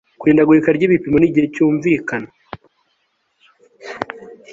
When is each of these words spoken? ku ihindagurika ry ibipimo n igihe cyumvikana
ku 0.19 0.23
ihindagurika 0.25 0.69
ry 0.77 0.85
ibipimo 0.87 1.17
n 1.19 1.25
igihe 1.27 1.47
cyumvikana 1.55 2.29